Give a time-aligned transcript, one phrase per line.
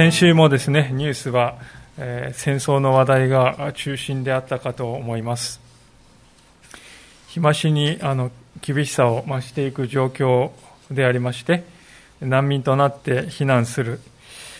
[0.00, 1.58] 先週もですね、ニュースは、
[2.34, 5.60] 戦争の話題が中心であったかと思います。
[7.28, 10.50] 日増しにあの厳しさを増していく状況
[10.90, 11.64] でありまして、
[12.20, 14.00] 難民となって避難する、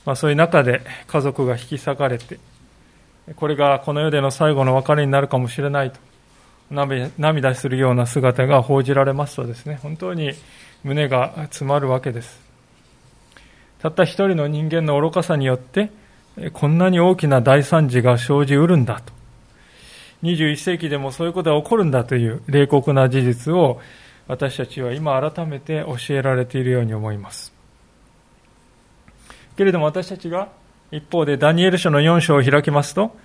[0.04, 2.38] まあ、そういう中で家族が引き裂かれて、
[3.36, 5.98] これがこの世での最後の別れになるかもしれないと、
[7.18, 10.32] 涙するような姿が報じられますとですね、本当に
[10.84, 12.40] 胸が詰まるわけです。
[13.80, 15.90] たった一人の人間の愚かさによって、
[16.52, 19.12] こんなに大きな大惨事が生じうるんだと。
[20.22, 23.80] 21世紀でもそういうことが起こるんだという冷酷な事実を
[24.28, 27.52] 私たちは今改めて教えられているように思います。
[29.56, 30.48] けれども私たちが
[30.92, 33.16] 一方でダニエル書の4章を開きますと、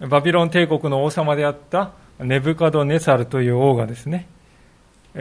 [0.00, 4.28] バビロン帝国の王様であったネブカドネサルという王がですね、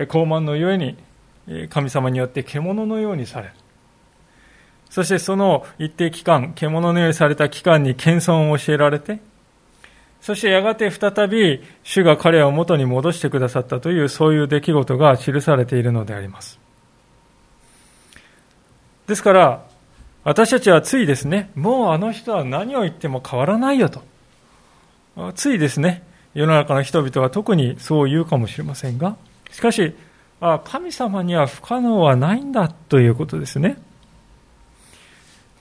[0.07, 0.97] 高慢のゆえに
[1.69, 3.53] 神様によって獣のようにされる。
[4.89, 9.19] そしてその一定期間、獣のようにされた期間に謙遜を教えられて、
[10.21, 16.59] そしてやがて再び主が彼を元に戻してくださったというそういう出来事が記されているのであります。
[19.07, 19.63] ですから、
[20.23, 24.01] 私たちはついですね、もうあの人は何を言っても変わらないよと。
[25.35, 29.15] ついですね、世の中の人々は特にそう言うかもしれませんが、
[29.51, 29.95] しかし、
[30.41, 33.77] あ神様には不可能はないんだということですね。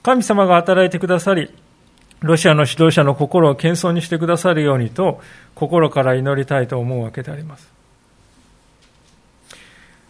[0.06, 1.50] 神様が働いてくださり、
[2.20, 5.20] ロシアの指導者の心を謙遜にしてくださるようにと、
[5.56, 7.68] 心から祈りたいと思うわけであります。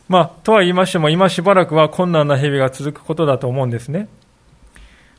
[0.06, 4.06] まあ、とは言いましても、今しばらくは困難な日々が続くことだと思うんですね。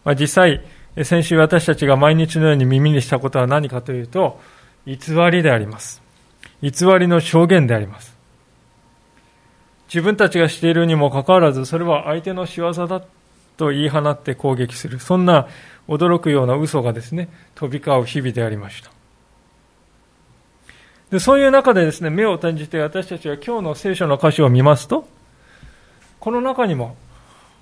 [0.03, 0.61] まあ、実際、
[1.03, 4.39] 先週私たちが毎日のように耳にしたことは何かというと、
[4.85, 4.95] 偽
[5.31, 6.03] りであります。
[6.61, 8.15] 偽りの証言であります。
[9.87, 13.01] 自分たちがしているにもかかわらず、それは相手の仕業だ
[13.57, 15.47] と言い放って攻撃する、そんな
[15.87, 18.91] 驚くような嘘がですね、飛び交う日々でありました。
[21.11, 25.07] でそういう中でですね、目を転じて私たちは今日の聖書の歌詞を見ますと、
[26.19, 26.95] この中にも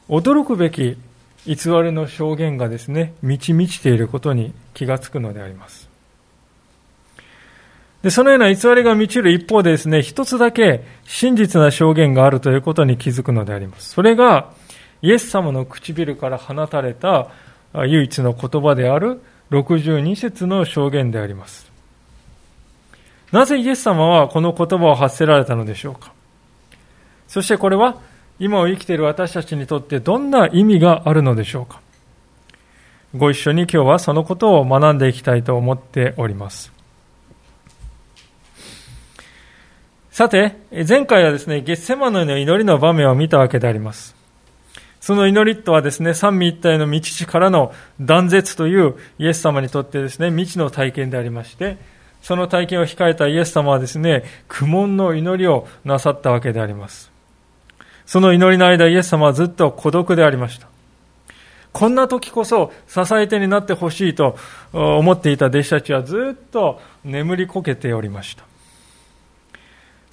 [0.09, 0.97] 驚くべき
[1.45, 5.88] 偽りの証言がですね、満ち満ちていることに気がつくのであります。
[8.01, 13.89] で、そのような偽りが満ちる一方でですね、一つだけ真実な証言があるということに気づくのであります。
[13.89, 14.53] それが、
[15.05, 17.29] イエス様の唇から放たれた
[17.73, 19.21] 唯一の言葉である
[19.51, 21.71] 62節の証言であります。
[23.31, 26.11] なぜイエス様はこの言葉を発せられたのでしょうか？
[27.27, 28.01] そしてこれは
[28.39, 31.81] 今を生きている私たちにとってどんな意味があるのでしょうか？
[33.16, 36.72] ご一緒に今日はそのことを学んでいきたいと思っております。
[40.09, 40.55] さて、
[40.87, 44.16] 前回はですね、ゲッセマノの祈りの場面を見たわけであります。
[45.05, 47.71] その祈りとはですね、三位一体の道地からの
[48.01, 51.77] 断絶というイエス様にとってですね、未知の体験でありまして、
[52.23, 57.11] その体験を控えたイエス様はですね、苦悶の祈りをなさったわけであります。
[58.07, 60.67] その祈りの間、イエス様はずっと孤独でありました。
[61.72, 64.35] こんな時こそ支え手になってほしいと
[64.73, 68.43] 思っていた弟子たちはずっと眠りこけておりました。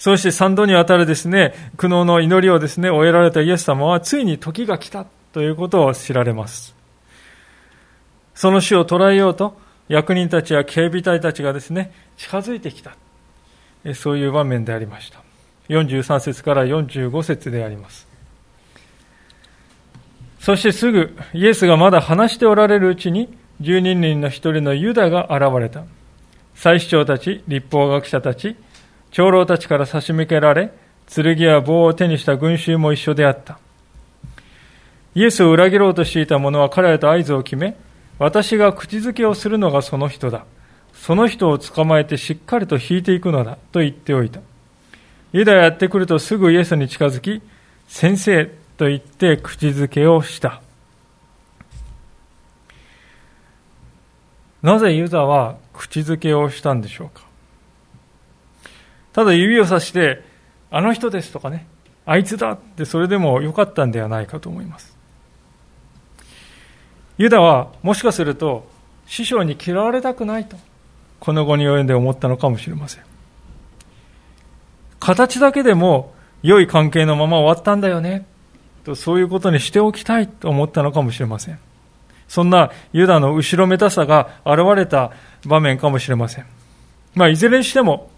[0.02, 6.74] そして三度にわたるですね、苦悩の祈りをですね、終えられたイエス様は、ついに時が来たということを知られます。
[8.34, 12.96] その死を捉えようと、役人たちや警備隊たちがですね、近づいてきた。
[13.94, 15.22] そういう場面でありました。
[15.68, 18.08] 43節から45節であります。
[20.40, 25.84] そしてすぐ、イエスがまだ話しておられるうちに、十人人の一人のユダが現れた。
[26.56, 28.56] 祭司長たち、立法学者たち、
[29.12, 30.72] 長老たちから差し向けられ、
[31.06, 33.58] 剣や棒を手にした群衆も一緒であった。
[35.14, 37.76] イエスを裏切ろうとしていた者は彼らと合図を決め、
[38.18, 40.46] 私が口づけをするのがその人だ。
[40.94, 43.58] その人を捕まえてしっかりと引いていくのだ。
[43.70, 44.40] と言っておいた。
[45.32, 47.42] ユダやってくるとすぐイエスに近づき、
[47.88, 48.46] 先生
[48.78, 50.62] と言って口づけをした。
[54.62, 57.31] なぜユダは口づけをしたんでしょうか
[59.12, 60.24] ただ指をさして、
[60.70, 61.66] あの人ですとかね、
[62.06, 64.96] あいつだってそれでもよかったんではないかと思います。
[67.18, 68.66] ユダはもしかすると
[69.06, 70.56] 師匠に嫌われたくないと、
[71.20, 73.02] この後に及んで思ったのかもしれません。
[74.98, 78.26] 形だけでも良い関係のまま終わったんだよね、
[78.84, 81.58] とそういうことにしておきたいと思ったのかもしれません。
[82.28, 85.12] そんなユダの後ろめたさが現れた
[85.44, 86.46] 場面かもしれません。
[87.14, 88.10] まあ、いずれにしても、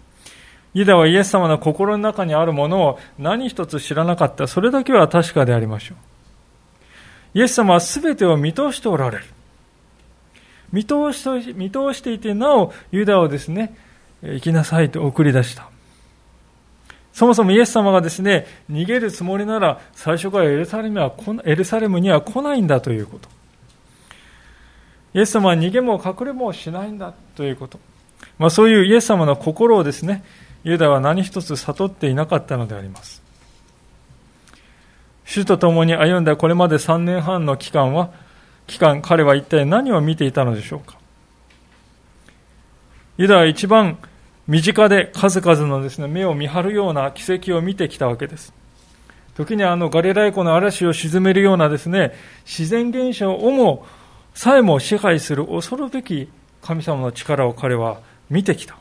[0.75, 4.45] ユダはイエス様の心の中にあるものを何一つ知らなかった。
[4.45, 7.39] それだけは確かでありましょう。
[7.39, 9.23] イエス様は全てを見通しておられる。
[10.73, 13.73] 見通し見通していて、なお、ユダをですね、
[14.21, 15.69] 行きなさいと送り出した。
[17.13, 21.13] そもそもイエス様がですね、逃げるつもりなら、最初からエルサレムは
[21.45, 23.29] エルサレムには来ないんだということ。
[25.13, 27.79] イエス様は逃げも隠れもしないんだということ。
[28.37, 30.25] まあ、そういうイエス様の心をですね、
[30.65, 33.21] ユダは何一つ悟っていなかったのであります。
[35.23, 38.09] 主と共に歩んだこれまで3年半の期間は、
[38.65, 40.97] 期間、彼は一体何を見ていたのでしょうか。
[43.17, 43.99] ユダは一番
[44.47, 48.51] 身近で数々のですね、目を見張るような奇跡を見てきたわけです。
[49.35, 52.11] 時にあのガリラヤ湖の嵐を沈めるようなですね、
[52.43, 53.85] 自然現象をも
[54.33, 56.27] さえも支配する恐るべき
[56.63, 57.99] 神様の力を彼は
[58.31, 58.77] 見てきた。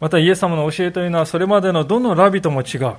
[0.00, 2.94] またイエス様の教えというのはそれまでのどのラビとも違う。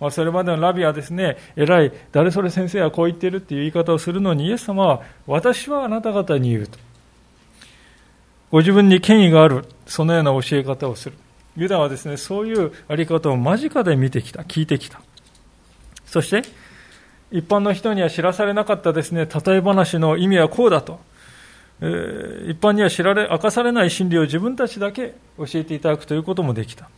[0.00, 6.78] まあ、それまでのラビはですね、偉い、誰それ先生はこう言ってるっていう言い方をするのに、イエス様は、私はあなた方に言うと。
[8.50, 11.16] ご自分に権威がある、そのような教え方をする。
[11.56, 15.00] ユダはですね、そういうあり方を間近で見てきた、聞いてきた。
[16.06, 16.42] そして、
[17.30, 21.00] 一般の人には知らされなかったですね、例え話の意味はこうだと、
[21.80, 26.88] えー、一般には知られ、明かされない真理を自分たちだけ教えていただくということもできた。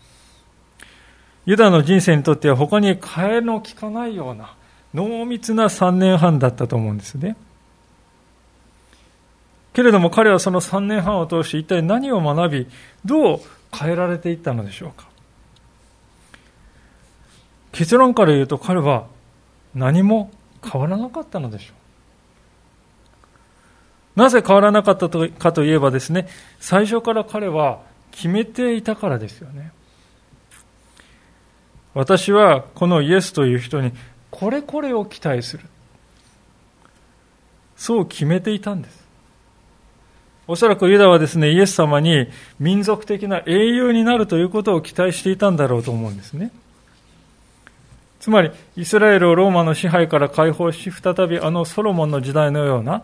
[1.47, 4.55] ユダの人生にとっては他に替えの利かないような
[4.93, 7.37] 濃密な3年半だったと思うんですね。
[9.73, 12.67] けれども彼はその3年半を通して一体何を学び、
[13.05, 13.41] どう
[13.73, 15.07] 変えられていったのでしょうか。
[17.73, 19.07] 結論から言うと彼は
[19.75, 20.31] 何も
[20.65, 21.86] 変わらなかったのでしょう。
[24.17, 26.27] なぜ変わらなかったかといえばですね、
[26.59, 27.81] 最初から彼は
[28.11, 29.73] 決めていたからですよね。
[31.95, 33.93] 私はこのイエスという人に
[34.31, 35.65] これこれを期待する。
[37.77, 39.07] そう決めていたんです。
[40.49, 42.29] おそらくユダはですね、イエス様に
[42.59, 46.53] 民族的な英雄になるということを期待していたんだろうと思うんですね。
[48.21, 53.03] つまり、イスラエルをローマの支配から解放し、再びあのソロモンの時代のような、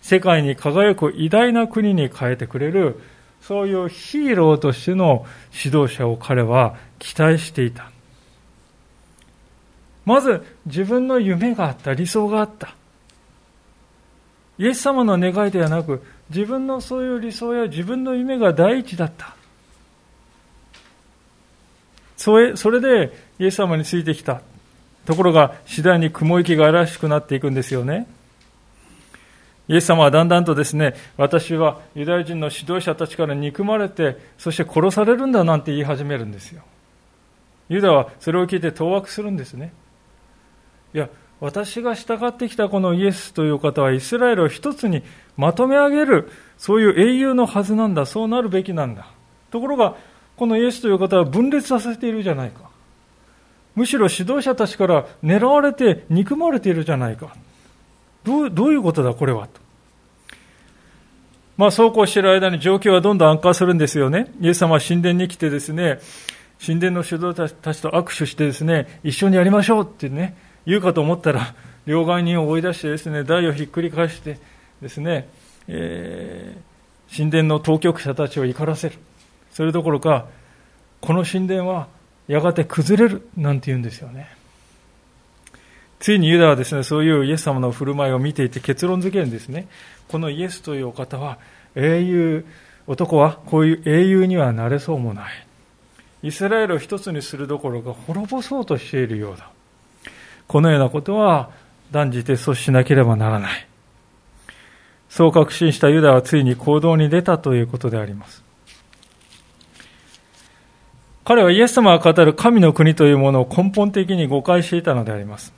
[0.00, 3.00] 世界に輝く偉大な国に変えてくれる、
[3.40, 5.26] そういうヒーローとしての
[5.64, 7.90] 指導者を彼は期待していた。
[10.04, 12.74] まず、自分の夢があった、理想があった。
[14.58, 19.34] イエス様の願いではなく、自分のそういう理想や自分の夢が第一だった。
[22.16, 24.42] それそれでイエス様についてきた。
[25.06, 28.06] ところが次第に雲行きが怪しくなっていくんですよね。
[29.68, 36.62] イエス様はだんだんとですね、私はユダヤ人の指導者たちから憎まれて、そして殺されるんだなんて言い始めるんですよ。
[37.68, 39.72] ユダはそれを聞いて当惑するんですね。
[40.94, 41.10] いや、
[41.40, 45.02] 私が従ってきたこのイエスという方はイスラエルを一つに
[45.36, 49.06] まとめ上げる、そういう英雄のはずなんだ、そうなるべきなんだ。
[49.50, 49.96] ところが、
[50.36, 52.70] このイエスという方は分裂させているじゃないか。
[53.74, 57.36] むしろ指導者たちから狙われて憎まれているじゃないか。
[58.28, 59.46] どうどういうことだ、これは。
[59.46, 59.60] と。
[61.56, 64.30] まあ、そうこうしている間に状況はどんどん悪化するんですよね。
[64.40, 65.98] イエス様は神殿に来てですね、
[66.64, 71.54] 神殿の指導たちと握手してですね、一緒にやりましょうってね、言うかと思ったら、
[71.86, 74.38] 両替人を追い出してですね、台をひっくり返して
[74.82, 75.26] ですね、
[75.68, 78.96] えー、神殿の当局者たちを怒らせる。
[79.52, 80.26] それどころか、
[81.00, 81.88] この神殿は
[82.28, 84.37] やがて崩れるなんて言うんですよね。
[86.00, 89.66] ついにユダはですね、そういうイエス様の振る舞いを見ていて結論づけるんですね。
[90.08, 91.38] このイエスというお方は
[91.74, 92.44] 英雄、
[92.86, 95.32] 男はこういう英雄にはなれそうもない。
[96.22, 99.50] イスラエルを一つにするどころか滅ぼそうとしているようだ。
[100.46, 101.50] このようなことは
[101.90, 103.66] 断じて阻止しなければならない。
[105.08, 108.42] そう確信したユダはついに行動に出たということであります。
[111.24, 115.52] 彼はイエス様が語る神の国というものを根本的に誤解していたのであります。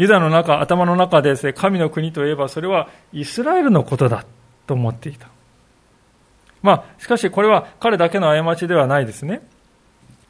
[0.00, 4.24] ユダの中、頭の中でですね、神の国といえばそれはイスラエルのことだ
[4.66, 5.28] と思っていた。
[6.62, 9.42] まあ、しかしこれは彼だけの過ちではないですね。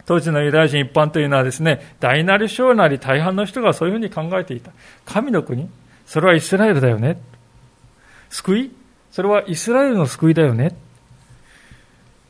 [0.06, 4.72] 当時のユダヤ人一般というのはですね、大なり小なり大半の人がそういうふうに考えていた。
[5.04, 5.70] 神の国
[6.04, 7.20] それはイスラエルだよね。
[8.28, 8.72] 救い
[9.12, 10.74] それはイスラエルの救いだよね。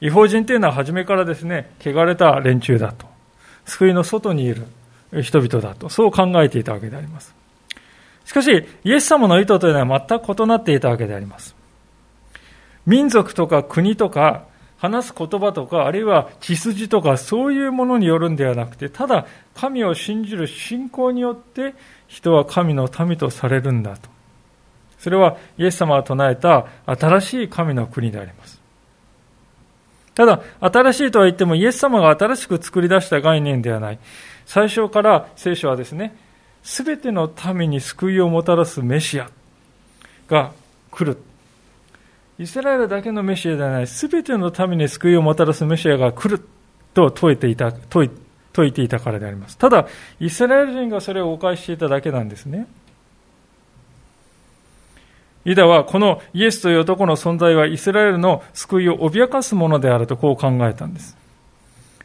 [0.03, 3.07] 違法人というのは初めからですね、汚れた連中だと。
[3.65, 4.67] 救いの外にいる
[5.13, 5.89] 人々だと。
[5.89, 7.35] そう考えていたわけであります。
[8.25, 11.57] しかし、イエス様の意図というのは全く異なっていたわけであります。
[12.87, 14.45] 民族とか国とか、
[14.79, 21.75] 話す言葉とか、あるいは血筋とか、そういうものによるんではなくて、ただ神を信じる信仰によって
[22.09, 24.09] 人は神の民とされるんだと。
[24.99, 28.61] それはイエス様が唱えた新しい神の国であります。
[30.15, 33.99] ただ、新しいとは言ってもイエス様が新しく作り出した概念ではない。
[34.51, 36.13] 最初から聖書はですね、
[36.65, 39.31] すべての民に救いをもたらすメシア
[40.27, 40.51] が
[40.91, 41.19] 来る。
[42.37, 46.45] イスラエルだけのメシアではない、すべての民に救いをもたらすメシアが来る
[46.95, 48.11] と説いていた、説い
[48.53, 49.57] 説いていたからであります。
[49.57, 49.87] ただ、
[50.19, 52.67] イスラエル人がそれを誤解していただけなんですね。
[55.45, 61.17] ユダはこのイエスという男の存在はイスラエルの救いを脅かすものであるとこう考えたんです。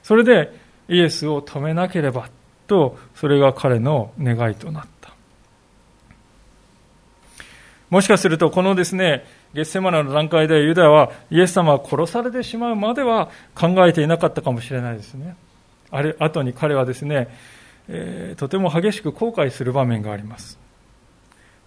[0.03, 2.29] それでイエスを止めなければ
[2.67, 5.13] と、それが彼の願いとなった。
[7.89, 15.35] もしかするとこのですね、ゲッセマナの段階でユダはイエス様は殺されてしまうまでは考えていなかったかもしれないですね。
[15.91, 17.29] あれ、後に彼はですね、
[17.87, 20.59] えー、とても激しく後悔する場面があります。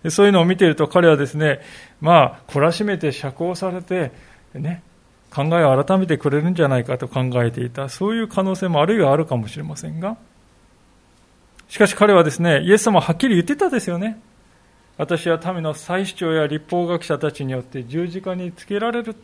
[0.03, 1.61] でそういうのを見ていると彼はですね、
[2.01, 4.13] まあ、懲らしめて釈放されて、
[4.55, 4.83] ね、
[5.31, 10.17] 考えを改めてくれるんじゃないかと考えていた、そういう可能性もあるいはあるかもしれませんが、
[11.69, 14.21] しかし彼はですね、イエス様ははっきり言ってたですよね。
[14.97, 19.15] 私は民の祭司長や立法学者たちによって十字架につけられる。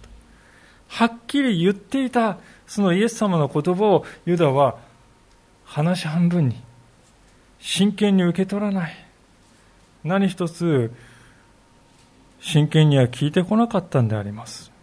[0.88, 4.76] はっきり言っていた、そのイエス様の言葉をユダは
[5.64, 6.62] 話半分に
[7.58, 8.94] 真剣に受け取らない。
[10.04, 10.92] 何一つ
[12.40, 14.73] 真剣には聞いてこなかったんであります。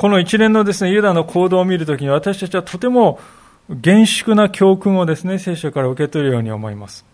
[0.00, 3.20] この一連のですね、ユダの行動を見るときに私たちはとても
[3.68, 7.04] 厳粛な教訓をですね、聖書から受け取るように思います。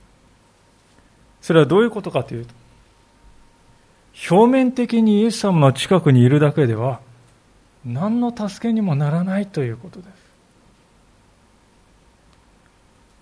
[1.40, 2.54] それはどういうことかというと、
[4.30, 7.00] 表面的にイエス様の近くにいるだけでは、
[7.84, 10.10] 何の助けにもならないということです。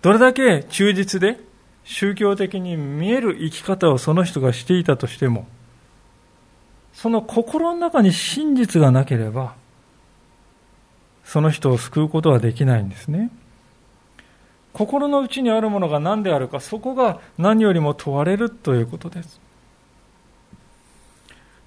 [0.02, 1.40] どれだけ忠実で
[1.84, 5.46] 宗教的に見える生き方をその人がしていたとしても、
[6.94, 9.54] その心の中に真実がなければ、
[11.24, 13.30] その人を救うことはできないんですね。
[14.72, 19.40] 心の内にあるものが何であるか、そこが何よりも問われるということです。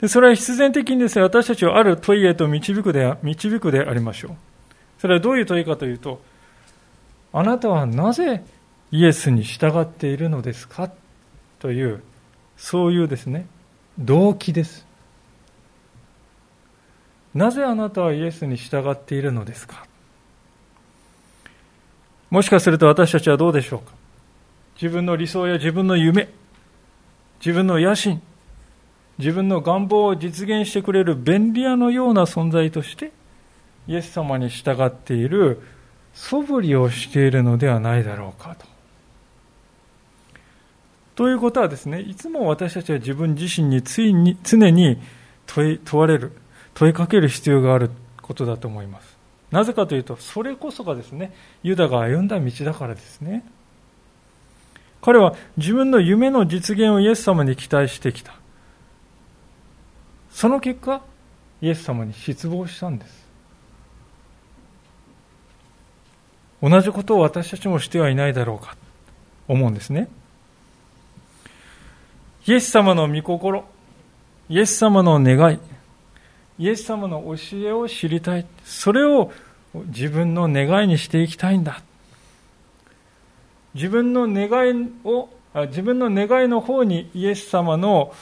[0.01, 4.31] でそれは必然的にですね、私たちをある問いへと導くで導くでありましょう。
[4.99, 6.21] それはどういう問いかというと、
[7.33, 8.43] あなたはなぜ
[8.91, 10.89] イエスに従っているのですか？
[11.59, 12.01] という、
[12.57, 13.47] そういうですね、
[13.99, 14.86] 動機です。
[17.37, 19.85] なぜあなたはイエスに従っているのですか？
[22.31, 23.93] もしかすると私たちはどうでしょうか？
[24.81, 26.29] 自分の理想や自分の夢、
[27.39, 28.23] 自分の野心、
[29.19, 33.11] 自分の願望を実現してくれる便利屋のような存在として、
[33.87, 35.61] イエス様に従っている
[36.15, 38.65] 素振りをしているのではないだろうかと。
[41.15, 44.99] ということはですね、いつも私たちは自分自身についに常に
[45.45, 46.31] 問い問われる、
[46.77, 47.89] 問いかける必要がある
[48.21, 49.17] ことだと思います。
[49.49, 53.43] なぜかというと、それこそがですね、ユダが歩んだ道だからですね。
[55.01, 58.35] 彼は自分の夢の実現をイエス様に期待してきた。
[60.29, 61.01] その結果、
[61.61, 63.25] イエス様に失望したんです。
[66.61, 68.77] 同じことを私たちもしてはいないだろうか、
[69.47, 70.09] 思うんですね。
[72.45, 73.65] イエス様の御心、
[74.47, 75.59] イエス様の願い、
[76.59, 78.45] イエス様の教えを知りたい。
[78.63, 79.31] それを
[79.73, 81.81] 自分の願いにしていきたいんだ。
[83.73, 85.29] 自分の願いを、
[85.67, 88.13] 自分の願いの方にイエス様の、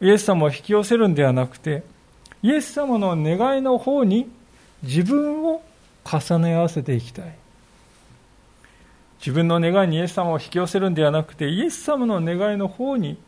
[0.00, 1.82] イエス様を引き寄せるんではなくて、
[2.42, 4.30] イエス様の願いの方に
[4.82, 5.62] 自分を
[6.04, 7.34] 重ね合わせていきたい。
[9.18, 13.18] 自分の願いにイエス様を引き寄せるんではなくて、イエス様の願いの方に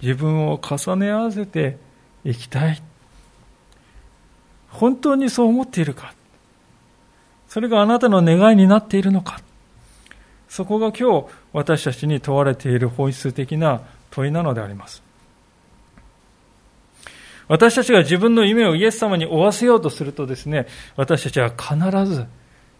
[0.00, 1.76] 自分を重ね合わせて
[2.24, 2.82] いきたい。
[4.68, 6.14] 本当にそう思っているか
[7.48, 9.40] それがあなたの願いになっているのか
[10.48, 15.02] そこが今日私たちに問われている本質的な問いなのであります。
[17.48, 22.26] 私たちが自分の夢をイエス様に負わせようとするとですね、私たちは必ず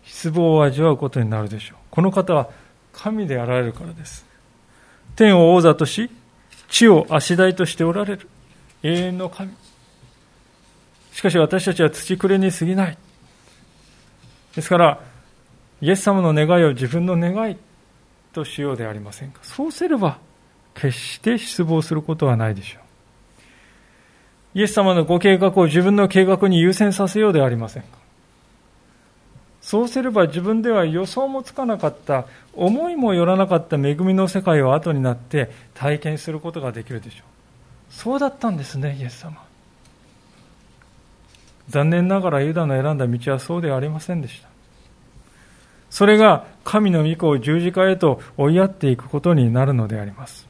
[0.05, 1.79] 失望を味わうことになるでしょう。
[1.91, 2.49] この方は
[2.93, 4.25] 神であられるからです。
[5.15, 6.11] 天を王座とし、
[6.69, 8.29] 地を足台としておられる
[8.83, 9.53] 永遠の神。
[11.17, 12.99] しかし私たちは土くれに過ぎない。
[14.55, 15.01] ですから、
[15.81, 17.57] イエス様の願いを自分の願い
[18.35, 19.41] としようでありませんか。
[19.43, 20.19] そうすれば、
[20.75, 22.81] 決して失望することはないでしょ
[24.55, 24.59] う。
[24.59, 27.89] イエス様のご計画を自分の計画に優先させようではありませんか。
[29.63, 37.23] そうすれば自分では予想もつかなかった、思いもよらなかった恵みの世界を後になって体験することができるでしょう。
[37.89, 39.46] そうだったんですね、イエス様。
[41.69, 44.49] 残念ながらユダの選んだ道はそうではありませんでした。
[45.91, 50.47] それが神の御子を十字架へと追いやっていくことになるのであります。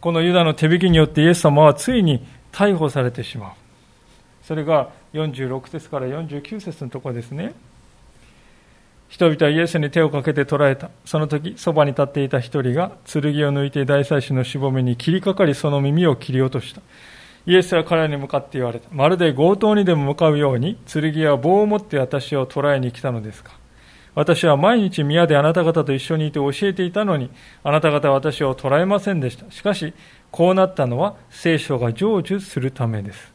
[0.00, 3.52] このユダの手引きによってイエス様はついに逮捕されてしまう。
[4.42, 7.54] それが46節から49節のところですね。
[9.08, 10.90] 人々はイエスに手をかけて捕らえた。
[11.04, 16.82] その時、そばに立っていた一人が剣を抜いて大祭司のしぼめに切りかかりその耳を切り落とした。
[17.48, 18.90] イエスは彼らに向かって言われた。
[18.92, 23.52] まるで強盗にでも向かうように、剣や棒を持って私を捕らえに来たのですか。
[24.14, 27.30] 私は毎日宮であなた方と一緒にいて教えていたのに、
[27.64, 29.50] あなた方は私を捕らえませんでした。
[29.50, 29.94] しかし、
[30.30, 33.32] こうなったのは聖書が成就するためです。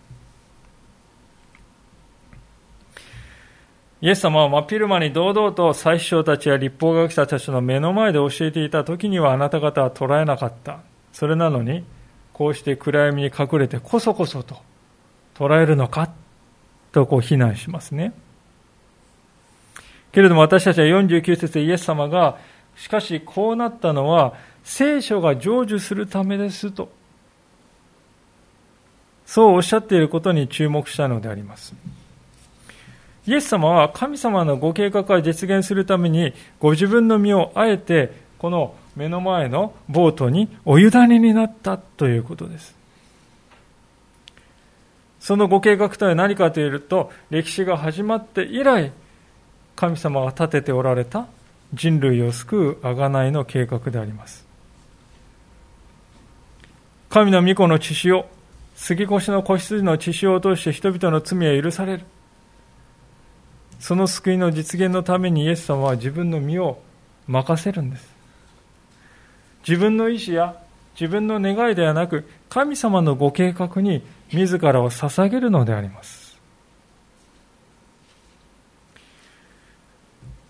[4.01, 10.82] イエス様は真っ昼間に堂々と最首たちや立法学者たちの目の前で教えていた時にはあなた方は捉えなかった。
[11.12, 11.84] それなのに、
[12.34, 14.58] こうして暗闇に隠れてこそこそと
[15.36, 16.10] 捉えるのか
[16.92, 18.13] とこう非難しますね。
[20.12, 22.38] けれども私たちは49節でイエス様が、
[22.75, 26.90] しかしこうなったのは聖書が成就するためですと、
[29.25, 31.74] そうおっしゃっていることに注目したのであります。
[33.25, 42.76] イエス様は神様のご計画が実現するために、ご自分の身をあえて、この目の前のボートにお委ねになったということです。
[45.20, 48.92] そのご計画とは何かというと、歴史が始まって以来、
[49.75, 51.27] 神様が立てておられた
[51.74, 54.46] 人類を救う贖いの計画であります。
[57.10, 58.25] 神の御子の血潮、
[58.75, 62.03] 杉越の子羊の血潮を通して人々の罪は許される。
[63.79, 66.82] その救いの実現のためにイエス様は自分の身を
[67.27, 68.13] 任せるんです。
[69.68, 70.58] 自分の意思や
[71.00, 76.38] 自分の願いではなく、神様のご計画に自らを捧げるのであります。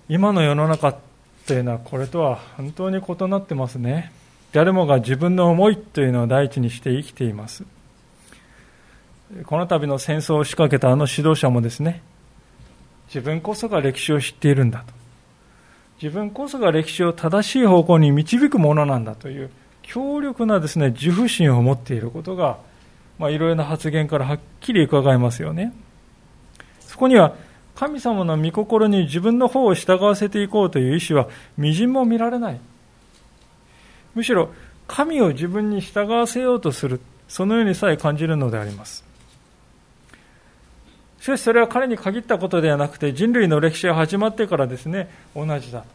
[0.10, 0.98] 今の世の中
[1.48, 4.12] というのはこれとは本当に異なってますね。
[4.52, 7.64] 誰もが自分の思いというのを第一にして生きています。
[9.46, 12.04] この度の戦争を仕掛けたあの指導者もですね、
[13.08, 15.03] 自分こそが歴史を知っているんだと。
[16.04, 19.50] 自分こそが歴史を正しい方向に導くものなんだという
[19.84, 22.58] 強力なですね、自負心を持っていることが、
[23.18, 25.72] まあ、いろいろな発言からはっきり伺えますよね。
[26.82, 27.34] そこには、
[27.74, 32.60] 神様の御心に自分の方を従わせていこうという意思は、みじんも見られない。
[34.14, 34.50] むしろ、
[34.90, 39.13] 神を自分に従わせようとする、そのようにさえ感じるのであります。
[41.24, 45.86] しかしそれは彼に限ったことではなくて人類の歴史が始まってからですね同じだ。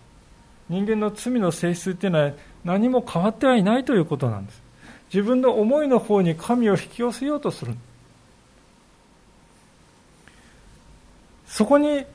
[0.71, 2.33] 人間の罪の性質っていうのは
[2.64, 4.62] 何も変わってはいないということなんです。
[5.12, 7.75] 自分の思いの方に神を引き寄せようとする。
[11.47, 12.07] そこに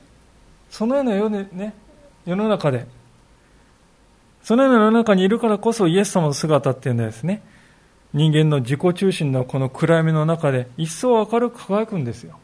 [0.68, 1.72] そのような世,、ね、
[2.26, 2.84] 世の中で
[4.42, 7.42] そのような世の中にいるからこそイエス様の姿っていうのはですね。
[8.12, 12.40] 人間の自己中心のこの暗闇の中で一層明るく輝くんですよ。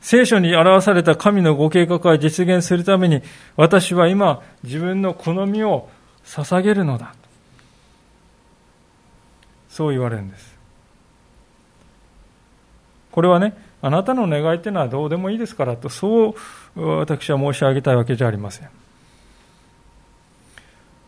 [0.00, 3.22] 聖書に表された神のご計画が実現するために、
[3.56, 5.88] 私は今、自分の好みを
[6.24, 7.14] 捧げるのだ。
[9.68, 10.58] そう言われるんです。
[13.12, 16.34] これはね、あなたの願いっていうのはどうでもいいですからと、そ
[16.76, 18.68] う私は申し上げたいわけじゃありません。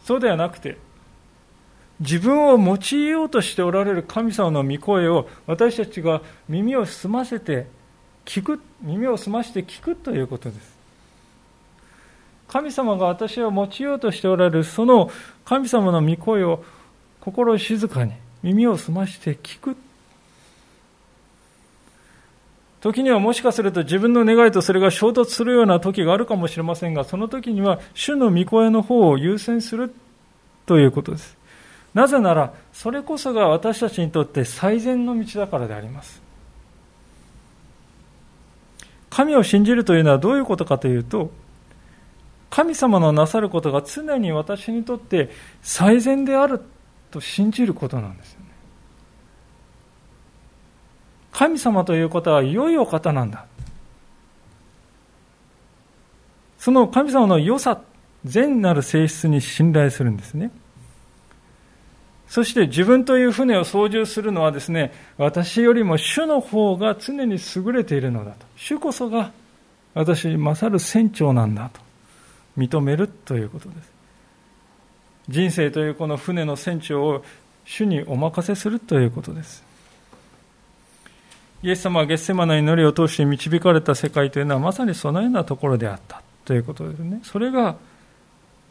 [0.04, 0.78] そうではなくて、
[2.00, 7.66] 自分を用いようとしておられる神様の御声を私たちが耳を澄ませて
[8.24, 10.72] 聞く、耳を澄まして聞くということです。
[12.48, 15.10] 神様が私を用いようとしておられる、その
[15.44, 16.64] 神様の御声を
[17.20, 19.76] 心静かに耳を澄まして聞く。
[22.80, 29.94] 時にはもしかすると自分の願いとそれが衝突するような時があるかもしれませんが、その時には主の御声の方を優先する
[30.66, 31.36] ということです。
[31.94, 36.21] なぜなら、それこそが私たちにとって最善の道だからであります。
[39.12, 41.30] 神を信じるというのはどういうことかというと、
[42.48, 45.28] 神様のなさることが常に私にとって
[45.60, 46.62] 最善である
[47.10, 48.46] と信じることなんですよね。
[51.30, 53.44] 神様ということは良いお方なんだ。
[56.56, 57.82] その神様の良さ、
[58.24, 60.50] 善なる性質に信頼するんですね。
[62.32, 68.46] そして自分という船を操縦するのはですね、私よりも主の方が常に優れているのだと。
[68.56, 69.32] 主こそが
[69.92, 71.82] 私に勝る船長なんだと
[72.56, 73.92] 認めるということです。
[75.28, 77.24] 人生というこの船の船長を
[77.66, 79.62] 主にお任せするということです。
[81.62, 87.20] イエス様はゲッセマの祈りを通して導かれた世界というのはまさにそのようなところであったということですね。
[87.24, 87.76] それが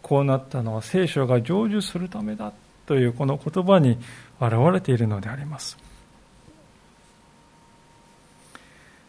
[0.01, 2.51] こうなったのは聖書が成就するためだ
[2.91, 3.91] というこの言葉に
[4.41, 5.77] 現れているのであります。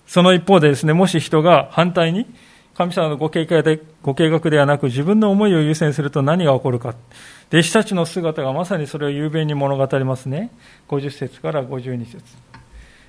[0.06, 2.32] その一方でですね、もし人が反対に
[2.74, 6.94] 神様のご計画でご計画ではなく自分の思いを優先すると何が起こるか。
[7.48, 10.52] 弟子たちの姿がまさにそれを雄弁に物語りますね。
[10.86, 12.22] 50節から52節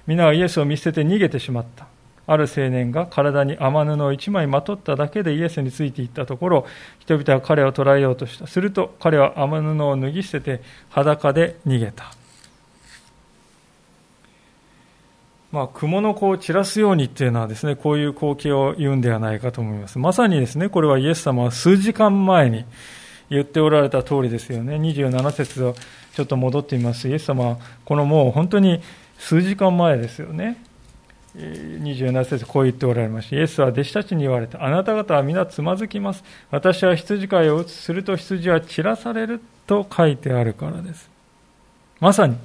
[0.07, 1.85] 皆はイエスを見捨てて逃げてしまった。
[2.25, 6.65] ある青年が体に雨布を一枚まとっただけでイエスについていったところ、
[6.99, 8.47] 人々は彼を捕らえようとした。
[8.47, 12.13] すると彼は雨布を脱ぎ捨てて裸で逃げた。
[15.51, 19.99] まあ、雲の子を散らすようにっていうのはですね、こういう光景を言うんではないかと思います。
[19.99, 22.65] まさにですね、これはイエス様は数時間前に
[23.29, 24.77] 言っておられた通りですよね。
[24.77, 25.75] 27節を
[26.15, 27.07] ちょっと戻ってみます。
[27.07, 28.81] イエス様は、このもう本当に
[29.19, 30.57] 数時間前ですよね。
[31.35, 33.35] 27節こう言っておられました。
[33.35, 34.63] イエスは弟子たちに言われた。
[34.63, 36.23] あなた方は皆つまずきます。
[36.51, 37.71] 私は羊飼いを打つ。
[37.71, 41.09] すると羊は散らされると書いてあるからです。
[41.99, 42.37] まさに、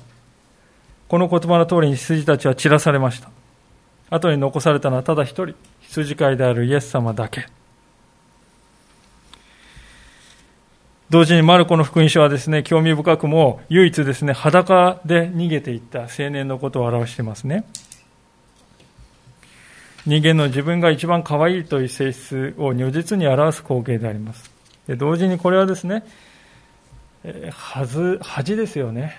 [1.08, 3.28] この言葉の通りに羊たちは散らされました。
[4.10, 7.46] 後に残されたのはただ一人、羊飼いであるイエス様だけ。
[11.10, 17.64] 同時にマルコの福音書はですね、興味深くも唯一ですね、裸で逃げていった青年のことを表してますね。
[20.08, 24.50] 人間の自分が一番可愛いという性質を如実に表す光景であります。
[24.86, 26.02] で同時にこれはですね、
[27.24, 29.14] えはず、恥ですよね。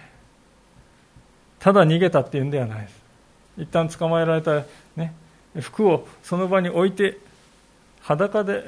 [1.60, 3.02] ただ逃げたっていうんではないです。
[3.60, 4.64] 一旦捕まえられた、
[4.96, 5.14] ね、
[5.60, 7.20] 服をその場に置いて、
[8.02, 8.66] 裸で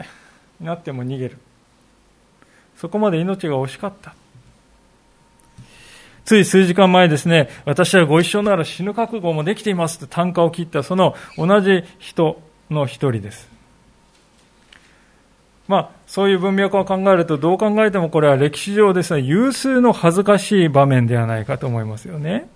[0.60, 1.40] なっても逃げる。
[2.78, 4.14] そこまで命が惜しかった。
[6.32, 13.50] つい数時間前ですね、私はご一緒なら死ぬ覚悟もできていますと単価を切ったその同じ人の一人です。
[15.68, 22.48] まあ、そういう文脈を考えると、どう考えてもこれは歴史上ですね、有数の恥ずかしい場面ではないかと思いますよね。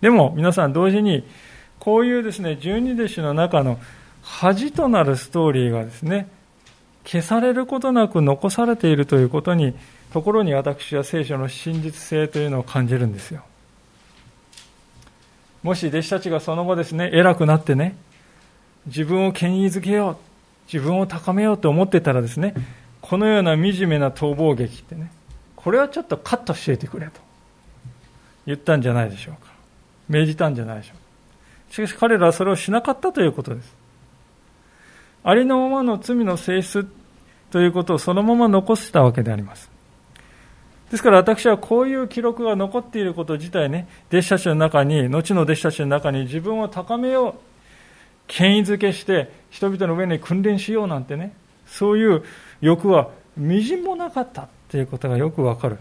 [0.00, 1.28] でも、皆さん同時に、
[1.78, 3.78] こういうですね、十二弟子の中の
[4.22, 6.26] 恥となるストーリーがですね、
[7.04, 9.74] 消されることなく残されているということに
[10.12, 13.42] ところに私は聖書の真実性というのを感じるんですよ。
[15.62, 17.96] もし弟子たちがその後ですね、偉くなってね、
[18.86, 20.16] 自分を権威づけよう、
[20.72, 22.54] 自分を高めようと思ってたらですね、
[23.00, 25.10] このような惨めな逃亡劇ってね、
[25.56, 27.20] これはちょっとカットしていてくれと
[28.46, 29.52] 言ったんじゃないでしょうか。
[30.08, 31.02] 命じたんじゃないでしょうか。
[31.72, 33.74] しかし彼らはそれをしなかったということです。
[35.24, 36.86] ありのままの罪の性質
[37.50, 39.71] ということをそのまま残したわけであります。
[40.92, 47.34] ですから私はこういう記録が残っていること自体ね、弟子たちの中に、後の弟子たちの中に自分を高めよう、
[48.26, 51.32] 権威づけして人々の上に訓練しようなんてね、
[51.66, 52.22] そういう
[52.60, 55.78] 欲はみじんもなかったということがよくわかる。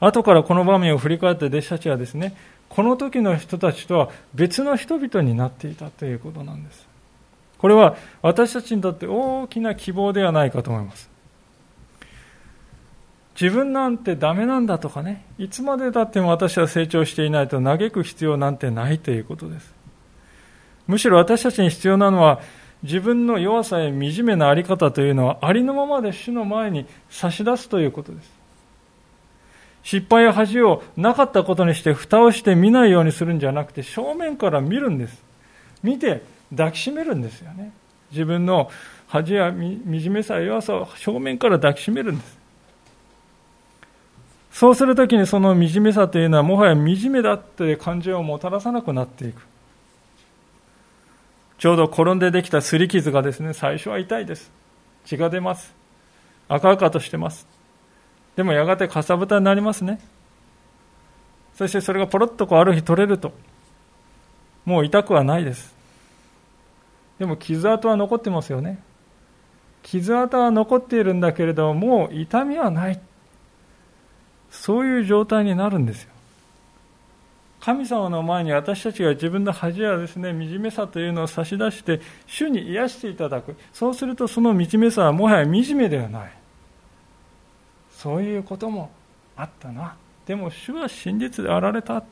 [0.00, 2.36] 後からこの場面を振り返った弟子たちはですね、
[2.68, 6.86] この時の人たちとは別の人々になっていたということなんです。
[7.56, 11.13] これは私たちにとって大きな希望ではないかと思います。
[13.40, 19.74] 自分なんてダメなんだとかね、いつまでたっても私は成長していないと嘆く必要なんてないということです。
[20.86, 22.40] むしろ私たちに必要なのは、
[22.84, 28.30] 自分の弱さや惨めなあり方というのはありのままで主の前に差し出すということです。
[29.82, 35.22] 失敗や恥をなかったことにして蓋をして見ないようにするんじゃなくて正面から見るんです。
[35.82, 37.72] 見て抱きしめるんですよね。
[38.10, 38.70] 自分の
[39.06, 42.43] 恥や惨めさや弱さを正面から抱きしめるんです。
[44.54, 49.44] そうするときにその惨めさというのはもはや惨めだという感情をもたらさなくなっていく。
[51.58, 54.52] ちょうど転んでできた擦り傷がですね、最初は痛いです。
[55.06, 55.74] 血が出ます。
[56.46, 57.48] 赤々としてます。
[58.36, 59.98] でもやがてかさぶたになりますね。
[61.56, 63.32] そしてそれがポロッとこうある日取れると、
[64.64, 65.74] もう痛くはないです。
[67.18, 68.80] でも傷跡は残ってますよね。
[69.82, 73.00] 傷跡は残っているんだけれどももう痛みはない
[74.54, 76.10] そういう状態になるんですよ。
[77.60, 83.56] 神様の前に私たちが自分の恥やですね惨めさというのを差し出して主に癒していただく。
[83.72, 86.32] そうするとその惨めさはもはや惨めではない。
[87.96, 88.90] そういうことも
[89.36, 89.96] あったな。
[90.26, 92.02] でも主は真実であられた。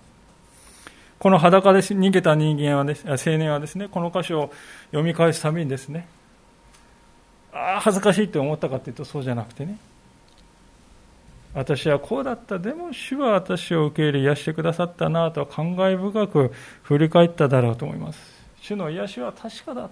[1.19, 4.53] この裸で逃げた人間はです青年はですねこの箇所を
[4.87, 6.09] 読み返すたびにですね
[7.53, 9.79] ああ恥ずかしいって思ったかというとそうじゃなくてね。
[11.55, 12.59] 私はこうだった。
[12.59, 18.21] でも主は私を受け入れ癒してくださったなと感慨深く振り返っただろうと思います。
[18.61, 19.91] 主の癒しは確かだ。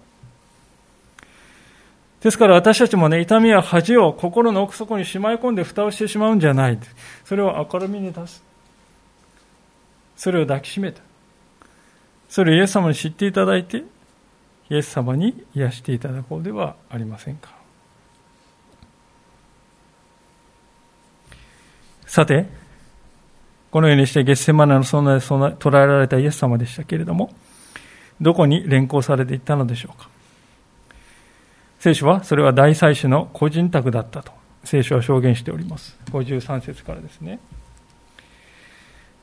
[2.20, 6.78] ですから私たちもね、痛みや恥を心の奥底にしまい込んで蓋をしてしまうんじゃない。
[7.24, 8.42] それを明るみに出す。
[10.16, 11.00] それを抱きしめた。
[12.28, 13.84] それをイエス様に知っていただいて、
[14.68, 17.59] イエス様に癒していただこうではありませんか。
[22.10, 22.46] さて、
[23.70, 27.32] このようにしてゲッセマナの備え捉えられたイエス様でしたけれども、
[28.20, 30.08] どこに連行されていったのでしょうか。
[31.78, 34.32] 聖書はそれは大祭司の個人宅だったと
[34.64, 35.96] 聖書は証言しております。
[36.10, 37.38] 53節からですね。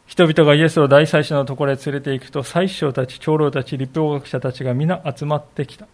[0.06, 5.88] 人々がイエスを大祭司のところへ連れて行くと、祭司長たち、長老たち、立法学者たちが皆集まってきた。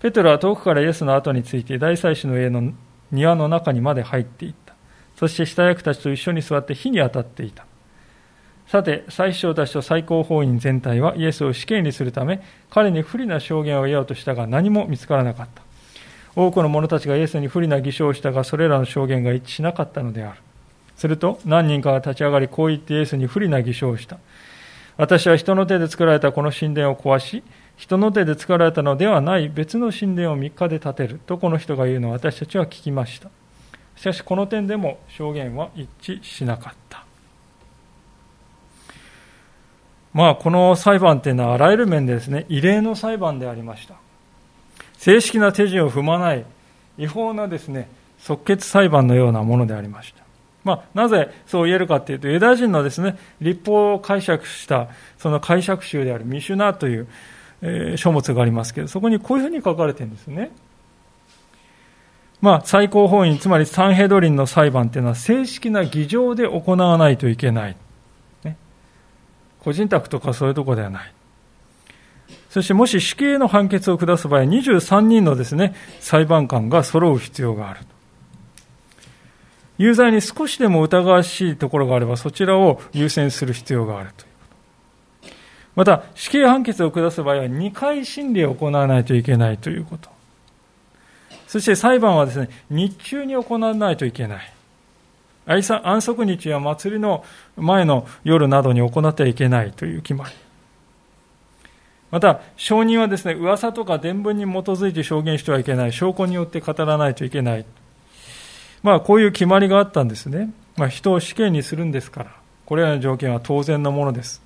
[0.00, 2.74] ペトロは遠くからイエスの後について大祭司の家の
[3.10, 4.65] 庭の中にまで入っていった。
[5.16, 7.66] そして下役たちと一緒に座って火に当たっていた。
[8.66, 15.62] さて、最首長たちと最高法院全体はイエスを死刑にするため、彼に不利な証言を得ようとしたが何も見つからなかった。
[16.34, 20.40] 多くの者たちがイエスに不利な偽証をしたが、それらの証言が一致しなかったのである。
[20.96, 24.18] すると、何人かが立ち上がり、こう言ってイエスに不利な偽証をした。
[24.98, 27.42] 私は人の手で作られたこの神殿を壊し、
[27.76, 33.30] 人の手で作られたのではない別の神殿を3日で建てるとこの人が言うのを私たちは聞きました。
[33.96, 37.04] しかしこの点でも証言は一致しなかった。
[40.12, 43.96] まあ、この裁判というのはあらゆる面でですね、異例の裁判でありました。
[44.96, 46.46] 正式な手順を踏まない
[46.96, 50.24] 違法なですね、即決裁判のようなものでありました。
[50.64, 57.08] まあ、なぜそう言えるかというと、ユダヤ人のですね、立法を解釈したその解釈集であるミシュナという、
[57.60, 60.50] えー、書物がありますけど、そこにこういうふうに書かれてるんですね。
[62.40, 67.76] まあ、最高法院、つまりサンヘドリンの裁判というのは正式な議場で行わないといけない。
[68.44, 68.56] ね、
[69.60, 71.12] 個人宅とかそういうところではない。
[72.50, 77.80] そしてもし死刑の判決を下す場合、23人のですね、裁判官が揃う必要がある。
[79.78, 84.28] 有罪に少しでも疑わしいところがあれば、そちらを優先する必要があるという
[85.20, 85.34] こと。
[85.76, 90.15] また、死刑判決を下す場合は2回審理を行わないといけないということ。
[91.46, 94.52] そして裁判はですね、日中に行わないといけない。
[95.46, 97.24] 安息日や祭りの
[97.56, 100.34] 前の夜などに行ってはいけないという決まり。
[102.10, 105.92] また、証人はですね、噂とか伝聞に基づいて証言してはいけない。
[105.92, 107.64] 証拠によって語らないといけない。
[108.82, 110.50] まあ、こういう決まりがあったんですね。
[110.76, 112.30] まあ、人を死刑にするんですから、
[112.64, 114.42] これらの条件は当然のものです。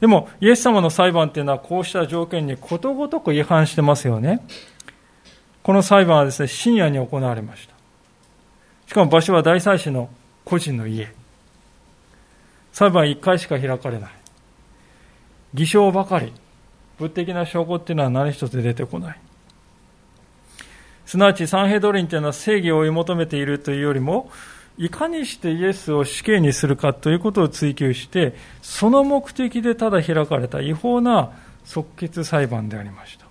[0.00, 4.40] でも、イエス様の裁判っていうのはこうした条件にことごとく違反してますよね。
[5.66, 7.74] この裁判はですね、深夜に行われました。
[8.86, 10.08] しかも場所は大祭司の
[10.44, 11.12] 個人の家。
[12.72, 14.10] 裁判1回しか開かれない。
[15.54, 16.32] 偽証ばかり。
[17.00, 19.18] 物的な証拠っていうのは何一つ出てこない。
[21.04, 24.30] すなわちサンヘドリンというのは正義を追い求めているというよりも、
[24.78, 31.32] いかにしてイエスを死刑にするかということを追求して、その目的でただ開かれた違法な
[31.64, 33.25] 即決裁判でありました。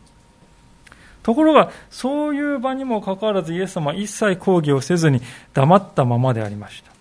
[1.26, 5.22] ところが、そういう場にもかかわらずイエス様は一切抗議をせずに
[5.56, 6.92] 黙ったままでありました。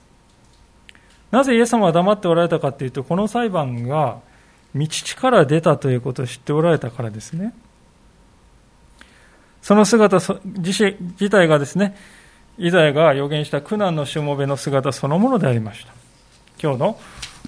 [1.31, 4.21] なぜイエス様は黙っておられたかというと、この裁判が
[4.75, 7.53] 道地から出たということを知っておられたからですね。
[9.61, 11.95] その姿自自体がですね、
[12.57, 15.93] イザヤが予言した苦難のしもべの姿そのものでありました。
[16.63, 16.97] 今日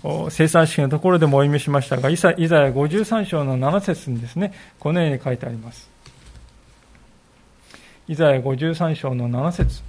[0.03, 5.96] の生産式のところでもお読みしましたが、イザヤ53章の7節にですね、このように書いてあります。
[8.09, 9.83] イザヤ53章の7節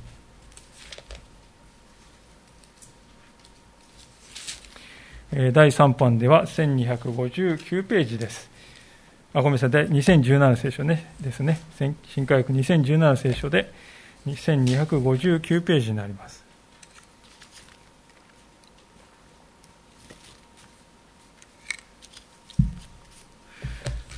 [5.53, 8.49] 第3版では1259ページです。
[9.35, 11.59] あごめんなさい、2017聖書ねですね。
[12.07, 13.71] 新科学2017聖書で
[14.25, 16.46] 2259ページになります。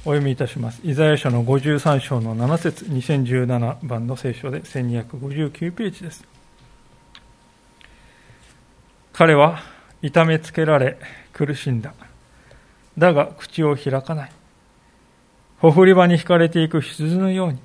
[0.09, 0.81] お読みいたします。
[0.83, 6.23] イザヤ書の53章の7節2017番の聖書で1259ページです。
[9.13, 9.61] 彼は
[10.01, 10.97] 痛めつけられ
[11.31, 11.93] 苦しんだ。
[12.97, 14.31] だが口を開かない。
[15.59, 17.59] ほふり場に引かれていく羊のように、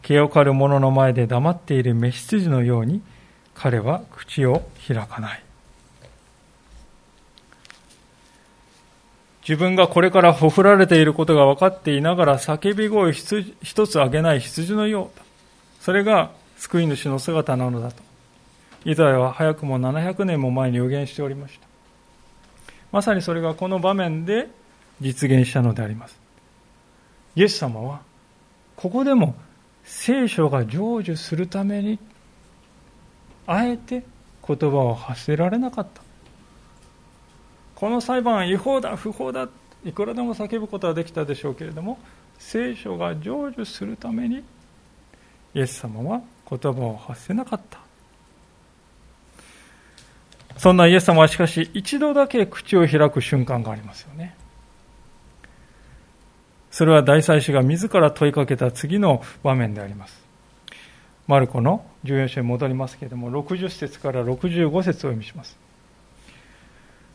[0.00, 3.02] 毛を刈る者の前で黙っている雌羊のように、
[3.52, 5.42] 彼は口を開かない。
[9.46, 15.24] 自分がこれからほふられていることが分かっていながら叫び声一つ上げない羊のようだ。
[15.80, 18.02] それが救い主の姿なのだと。
[18.86, 21.66] イザヤは早くも700年も前に予言しておりました。
[22.90, 24.48] まさにそれがこの場面で
[25.00, 26.18] 実現したのであります。
[27.36, 28.00] イエス様は、
[28.76, 29.34] ここでも
[29.84, 31.98] 聖書が成就するために、
[33.46, 34.04] あえて
[34.46, 36.03] 言葉を発せられなかった。
[37.74, 39.48] この裁判は違法だ、不法だ、
[39.84, 41.98] いくらでも叫ぶことはできたでしょうけれども、
[42.38, 44.42] 聖書が成就するために、
[45.54, 47.78] イエス様は言葉を発せなかった。
[50.56, 54.36] そんなイエス様はしかし一度だけ口を開く瞬間がありますよね。
[56.70, 60.24] それは大祭司が自ら問いかけた次の場面であります。
[61.26, 65.63] マルコの14章に戻りますけれども、60節から65節を読みします。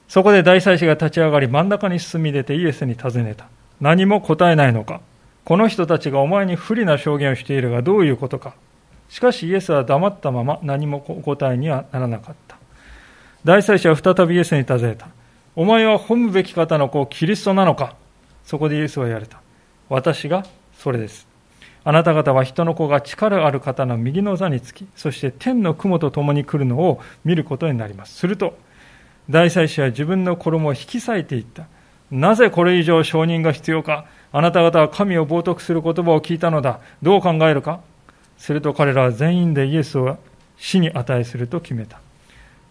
[0.10, 3.48] そこで大祭司が立ち上がり、真ん中に進み出てイエスに尋ねた。
[3.80, 5.00] 何も答えないのか
[5.46, 8.56] この人たちがお前に不利な証言をしているがどういうことか
[9.08, 12.58] しかしイエスは黙ったまま何もお答えにはならなかった。
[13.44, 15.08] 大祭司は再びイエスに尋ねた。
[15.56, 17.96] お前は褒むべき方の子、キリストなのか
[18.44, 19.42] そこでイエスは言われた。
[19.90, 21.28] 私がそれです。
[21.84, 28.16] あなた方は人の子が力ある方の右の座につき、そして天の雲と共に来るのを見ることになります。
[28.16, 28.58] すると、
[29.30, 31.68] 大祭司は自分の衣を引き裂いていった。
[32.12, 36.80] なぜこれ以上承認が必要かあなた方は神を冒涜する言葉を聞いたのだ。
[37.04, 37.82] どう考えるか
[38.38, 40.18] すると彼らは全員でイエスを
[40.58, 42.00] 死に値すると決めた。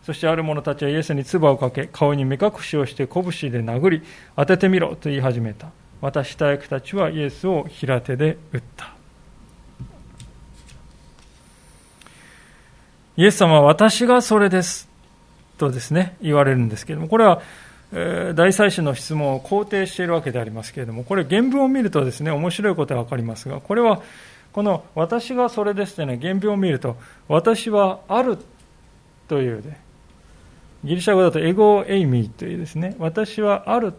[0.03, 4.03] そしてある者たちはイエスに唾をかけ、顔に目隠しをして拳で殴り、
[4.37, 5.68] 当ててみろと言い始めた。
[6.01, 8.94] また下役たちはイエスを平手で撃った。
[13.16, 14.88] イエス様は私がそれです。
[15.59, 17.42] とですね、言われるんですけれども、これは、
[17.92, 24.03] えー、大祭司の質問を肯定しているわけでありますけれども、これ原文を見るとですね、面白いことがわかりますが、これは、
[24.53, 26.97] この私がそれですというのは原文を見ると、
[27.29, 28.38] 私はある
[29.29, 29.79] というね、
[30.85, 33.92] ギリシャ語だとエゴエイミーというですね、私はある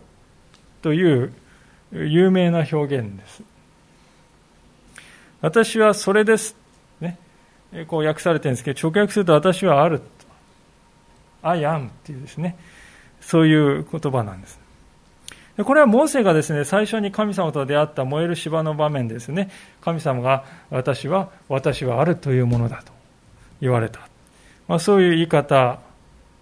[0.81, 1.33] という
[1.91, 3.43] 有名な表現です。
[5.41, 6.55] 私はそれです。
[6.99, 7.17] ね。
[7.87, 10.01] こう訳されてるんですけど、直訳すると私はある。
[11.41, 12.57] I am っていうですね、
[13.21, 14.59] そういう言葉なんです。
[15.63, 19.49] これはモーセがですね、最初に神様と出会った燃える芝の場面ですね、
[19.81, 22.93] 神様が私は、私はあるというものだと
[23.59, 23.99] 言われた。
[24.67, 25.79] まあ、そういう言い方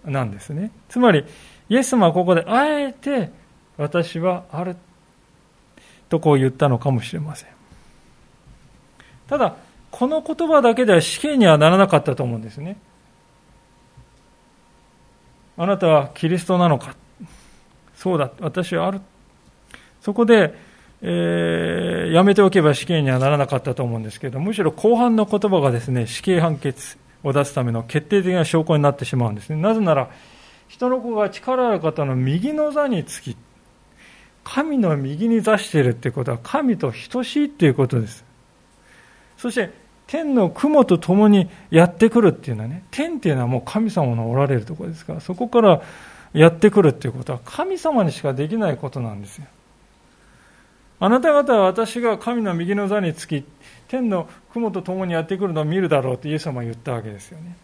[0.04, 0.70] なんですね。
[0.88, 1.24] つまり、
[1.68, 3.30] イエス様はここであえて
[3.76, 4.76] 私はある
[6.08, 7.48] とこう言ったのかもしれません。
[9.28, 9.56] ただ、
[9.90, 12.76] この言葉だけでは死刑にはならなかったと思うんですね。
[15.58, 16.94] あなたはキリストなのか？
[17.96, 19.00] そうだ、私はある。
[20.00, 20.54] そこで、
[21.02, 29.56] えー、やめておけば死刑にはならなかったと思うんですけど、むしろ後半の言葉がですね、死刑判決を出すための決定的な証拠になってしまうんですね。
[29.60, 30.10] なぜなら、
[30.68, 33.36] 人の子が力ある方の右の座につき、
[34.44, 38.24] 神の右に座しているということは、神と等しいということです。
[39.36, 39.70] そして、
[40.08, 45.82] 天の雲と共にやってくるっていうのはね、天っていうのはもう神様のおられるところですから、そこから
[46.32, 49.44] やってくるっていうことは神様にしかできないことなんですよ。
[50.98, 53.44] あなた方は私が神の右の座につき、
[53.86, 57.56] 天の雲と共にやってくるのを見るだろうとイエス様は言ったわけですよね。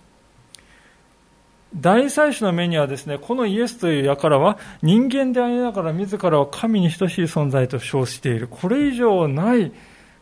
[1.75, 8.49] 大祭司の目にはですね、このイエスという輩は人間でありながら自らを神に等しい存在と称している。
[8.49, 9.73] これ以上ない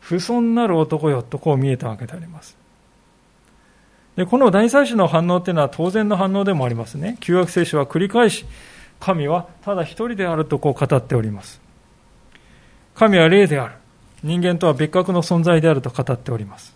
[0.02, 2.56] 不尊なる男よとこう見えたわけであります。
[4.16, 7.16] で、この大祭司の反応っていうのは当然の反応でもありますね。
[7.20, 8.44] 旧約聖書は繰り返し、
[9.00, 11.60] 神はただ一人であるとこう語っております。
[12.94, 13.74] 神は霊である。
[14.22, 16.74] 人間とは別格の存在であると語っております。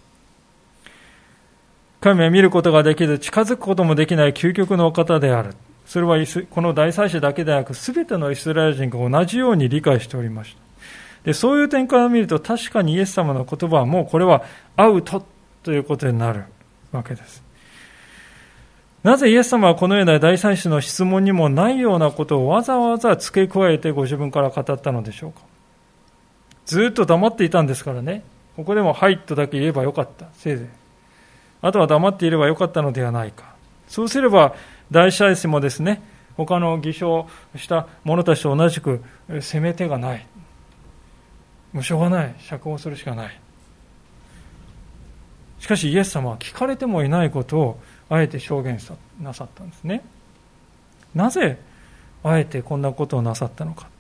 [2.01, 5.55] 神は見ることができず、近づくこともできない究極のお方である。
[5.85, 6.17] それは
[6.51, 10.66] この大祭司だけでなく、すべてのイスラエル人が同じように理解しておりました。
[11.27, 14.45] でそういう点から見ると、確かにイエス様の言葉はもうこれは
[14.77, 15.27] アウト
[15.65, 16.45] ということになる
[16.93, 17.43] わけです。
[19.03, 25.41] なぜイエス様はこのような大祭司の質問にもないようなことをわざわざ付け加えてご自分から語ったのでしょうか
[26.65, 28.23] ずっと黙っていたんですからね。
[28.57, 30.27] ここでもはいとだけ言えばよかった。
[30.35, 30.69] せいぜい。
[31.61, 33.55] あとは黙っていればよかったのではないか。
[33.89, 34.55] そうすれば、
[34.91, 36.03] 大祭司もですね、
[36.37, 40.27] 他の偽証した者たちと同じく攻め手がない。
[41.77, 42.35] もうしょうがない。
[42.39, 43.41] 釈放するしかない。
[45.59, 48.79] しかしイエス様は聞かれてもいないことをあえて証言
[49.21, 50.03] なさったんですね。
[51.15, 51.59] なぜ
[52.25, 53.91] あえてこんなことをなさったのか。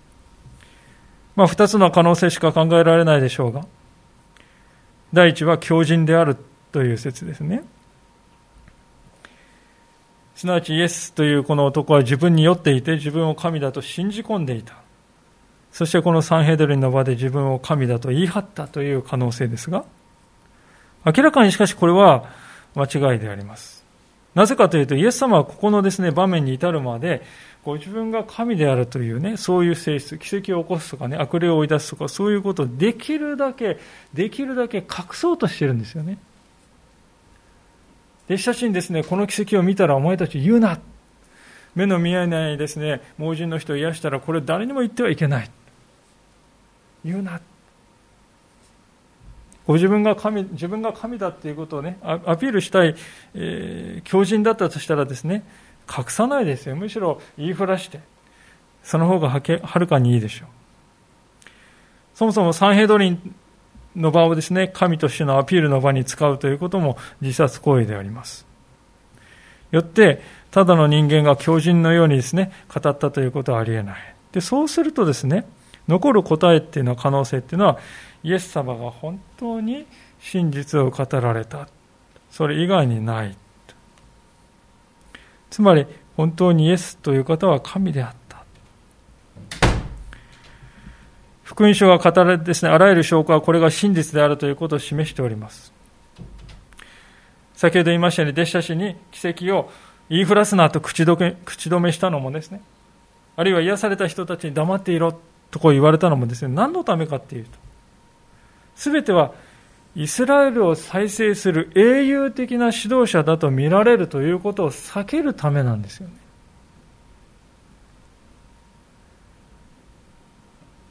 [1.34, 3.66] まあ、二つの可能性しか考えられないでしょうが、
[5.12, 6.38] 第一は強靭である
[6.72, 7.62] という説ですね。
[10.34, 14.85] すなわちイエスというこの男は自分に酔っていて自分を神だと信じ込んでいた。
[15.76, 19.84] そしてこのサンヘドリンの場で自分を神だと言い張ったという可能性ですが、
[21.04, 22.30] 明らかにしかしこれは
[22.74, 23.84] 間違いであります。
[24.34, 27.20] なぜかというと、イエス様はここのですね、場面に至るまで、
[27.62, 33.76] ご自分が神であるというね、そういう性質、奇跡を起こすとかね、悪霊を追い出すとか、そういうことをできるだけ、
[34.14, 36.16] できるだけ隠そうとしてるんですよね。
[38.30, 40.78] 弟子たちにですね、この奇跡を見たらお前たち言うな。
[41.74, 45.50] 目の見えないですね、盲人の人を癒したらこれ誰にも言ってはいけない。
[47.06, 47.40] 言うな。
[49.66, 52.94] ご自分が神、自分が神だっていうことをね、アピールしたい、
[53.34, 55.44] えー、強人だったとしたらですね、
[55.88, 56.76] 隠さないですよ。
[56.76, 58.00] むしろ言いふらして、
[58.82, 60.48] その方がはけはるかにいいでしょう。
[62.14, 63.34] そもそもサンヘドリン
[63.96, 68.46] の場をですね、神としてのアピールの場に使うということも自殺行為であります。
[69.72, 74.14] よって、ただの人間が狂人のようにですね、語ったということはありえない。
[74.32, 75.44] で、そうするとですね、
[75.88, 77.78] 残る答えっていうのは可能性っていうのは、
[78.22, 79.86] イエス様が本当に
[80.20, 81.68] 真実を語られた。
[82.30, 83.36] それ以外にない。
[85.50, 88.44] つまり、本当にイエスという方は神であった。
[91.44, 95.72] 福音書が語られですね、あらゆる証拠はこれが真実であるということを示しております。
[97.54, 99.70] 先ほど言いましたように、弟子たちに奇跡を
[100.10, 102.60] 言いふらすなと口どけ口止めしたのもですね、
[103.36, 105.18] あるいは癒された人たちに黙っていろ
[105.56, 107.50] とこ言われたのもですね、何のためかっていうと、
[108.74, 109.32] すべては
[109.94, 116.14] イスラエルを再生する英雄的な指導者だと見られるということを避けるためなんですよね。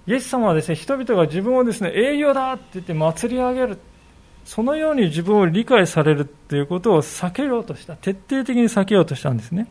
[0.07, 3.77] イエス様はですね、人々が自分をですね、英雄だって言って祭り上げる。
[4.45, 7.95] そのように自分を理解されるということを避けようとした。
[7.95, 9.67] 徹底的に避けようとしたんですね。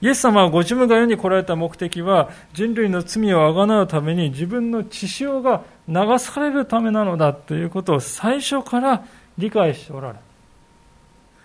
[0.00, 9.04] イエス様はご自分が世に来られた目的は人類の罪をあがなうために自分の血潮が流されるためなのだということを最初から
[9.36, 10.20] 理解しておられる。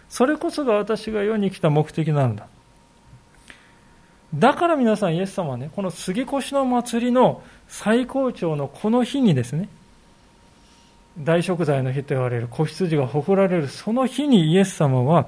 [0.07, 2.47] それこそが私が世に来た目的なのだ。
[4.35, 9.69] だから皆さんイエス様はね、この杉越の祭りの最高潮のこの日にですね、
[11.17, 15.27] 大食材の日と言われる子羊が誇られるその日にイエス様は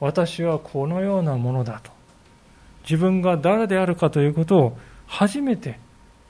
[0.00, 1.90] 私はこのようなものだと
[2.88, 5.78] 自分が誰であるかということを初めて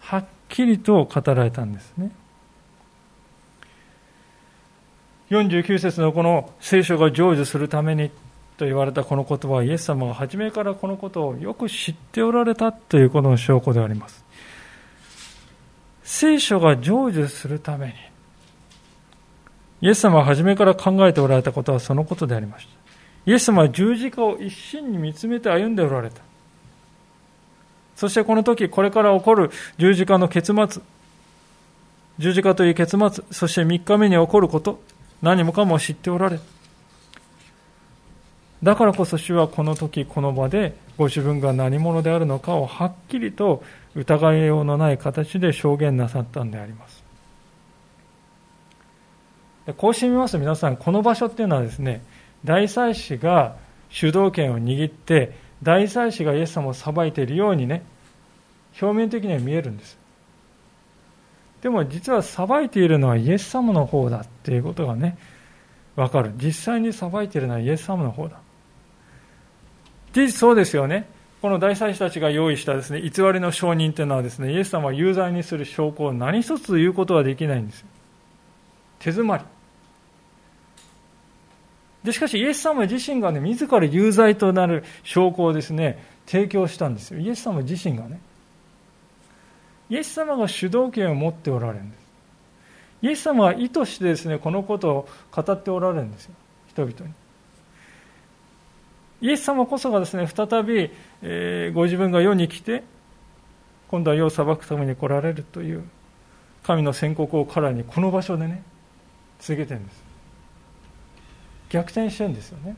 [0.00, 2.10] はっきりと語られたんですね。
[5.30, 8.10] 49節のこの聖書が成就するために
[8.56, 14.24] と言われたこの言葉はイエス様が初めからこのことをよく知っておられたということの証拠であります。
[16.02, 17.92] 聖書が成就するために
[19.82, 22.72] イエス様は初めから考えておられたことはそのことでありました。
[23.26, 26.27] イエス様は十字架を一心に見つめて歩んでおられた。
[27.98, 30.80] そしてこの時、これから起こる十字架の結末、
[32.20, 34.80] 十字架という結末、そして3日目に起こること、
[35.20, 36.40] 何もかも知っておられる。
[38.62, 43.64] だからこそ主はこの時、この場でご自分が何者であるのかをはっきりと
[43.96, 47.02] 疑いようのない形で証言なさったんであります。
[49.76, 52.04] こうしてみますと皆さん、この場所っていうのはですね、
[52.44, 53.56] 大祭司が
[53.90, 57.82] 主導権を握って大祭司がイエス様を裁いているようにね
[58.80, 59.98] 表面的には見えるんです。
[61.62, 65.18] でも実は裁いているのはイエス様の方だっていうことがね
[65.96, 66.32] わかる。
[66.36, 68.38] 実際に裁いているのはイエス様の方だ。
[70.12, 71.08] 事実そうですよね。
[71.40, 77.84] この大祭司たちが用意したですね偽りの証人というのはですねイエス様を有罪にする証拠を何一つ言うことはできないんです
[78.98, 79.44] 手詰まり。
[82.04, 87.20] でしかしイエス様自身がね自ら有罪となる証拠をですね提供したんですよ。
[87.20, 88.20] イエス様自身がね。
[89.90, 92.00] イエス様が主導権を持っておられるんです。
[93.00, 96.34] イエス様は意図してですねこのことを語っておられるんですよ。
[96.68, 97.12] 人々に。
[99.20, 100.90] イエス様こそがですね再び、
[101.22, 102.84] えー、ご自分が世に来て
[103.88, 105.82] 今度は世を裁くために来られるという
[106.62, 108.62] 神の宣告を彼らにこの場所でね
[109.40, 110.07] 続けてるんです。
[111.68, 112.76] 逆転してるんですよね。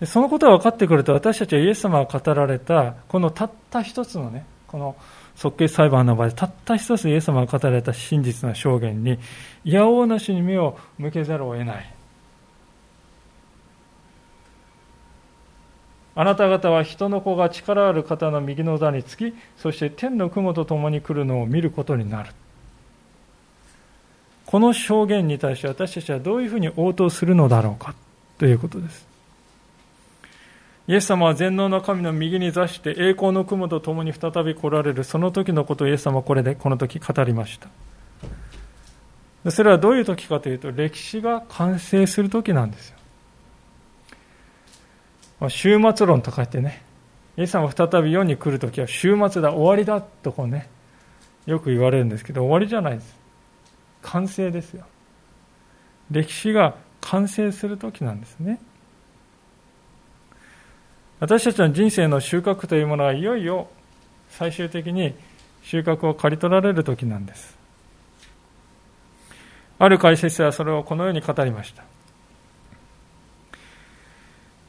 [0.00, 4.96] でそのことが分かってくると私たちはイエス様が語られたこのたった一つのねこの
[5.36, 9.18] 即決裁判の場でたった一つイエス様が語られた真実な証言に
[9.64, 11.92] いやおうなしに目を向けざるを得ない。
[16.18, 22.30] あなた方は人の子が力ある方の右の座につきそして天の雲と共に来るのを見ることになる。
[24.46, 27.94] この証言に対して私たちはどういうふうに応答するのだろうか？
[28.38, 29.06] ということです。
[30.88, 35.02] イエス様は全能の神の右に座して栄光の雲と共に再び来られる。
[35.02, 37.58] その時のことをイエス様はこれでこの時語りまし
[39.42, 39.50] た。
[39.50, 42.96] それはどういう時かというと歴史が完成する時なんですよ。
[45.40, 46.84] ま終末論とか言ってね
[47.36, 50.68] イエス様が再び世に来る時は終末だ終わりだとこうね
[51.46, 53.25] よく言われるんですけど終わりじゃないです。
[54.06, 54.84] 完成ですよ。
[56.10, 58.60] 歴史が完成する時なんですね。
[61.18, 63.68] 私たちの人生の収穫というものはいよいよ
[64.30, 65.14] 最終的に
[65.62, 67.56] 収穫を刈り取られる時なんです。
[69.78, 71.82] ある解説者はそれをこのように語りました。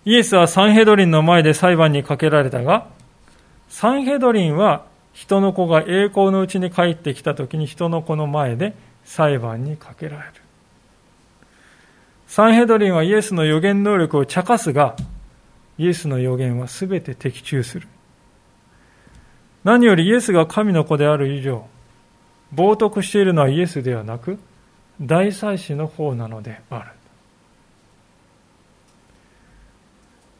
[0.06, 2.88] イエスはサンヘドリンの前で裁判にかけられたが
[3.70, 8.74] サンヘドリンは人の子が栄光のうちに帰ってきた時に人の子の前で
[9.08, 10.34] 裁判にかけられる
[12.28, 14.96] サンヘドリンはイエスの予言能力を茶化すが
[15.78, 17.88] イエスの予言は全て的中する。
[19.64, 21.68] 何よりイエスが神の子である以上、
[22.54, 24.40] 冒涜しているのはイエスではなく、
[25.00, 26.92] 大祭司の方なのである。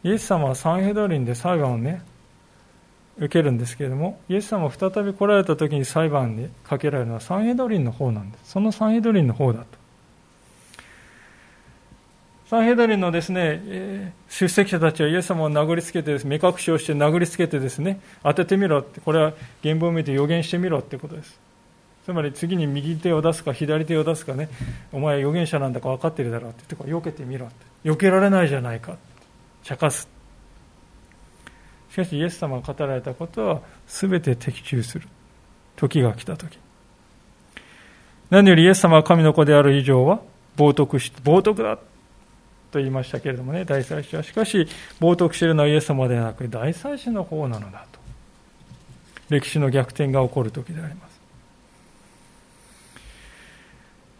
[0.04, 2.02] イエス様はサンヘドリンで裁判をね、
[3.18, 8.52] 受けるんですけれども、イエス様が再び来られた時に裁判にかけられるのはサンヘドリンの方なんです。
[8.52, 9.66] そのサンヘドリンの方だと。
[12.50, 21.40] サンヘドリンのですね、出席者たちはイエス様を殴りつけてです、目隠しをして殴りつけてですね、当ててみろって、これは原文を見て予言してみろってことです。
[22.06, 24.48] つまり次に右手を出すか左手を出すかね、
[24.94, 27.56] お前は預言者なんだか分かってるだろうって言って、避けてみろって。
[27.84, 28.96] 避けられないじゃないか。
[29.64, 30.17] 茶化す。
[31.98, 35.08] しかしイエス様が語られたことは全て的中する。
[35.76, 36.60] 時が来た時。
[38.30, 40.20] 何よりイエス様は神の子である以上は、
[40.58, 41.78] 冒涜し、冒涜だ
[42.72, 44.22] と言いましたけれどもね、大祭司は。
[44.22, 44.68] しかし、
[45.00, 48.00] 冒涜しているのはイエス様ではなく、大祭司の方なのだと。
[49.30, 51.20] 歴史の逆転が起こる時であります。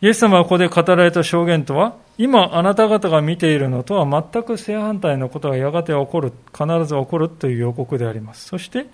[0.02, 8.48] イエス様がここで語られた証言とは、今あなた方が見ているのとは全く正反対のことがやがて起こる、必ず起こるという予告であります。
[8.48, 8.88] そして、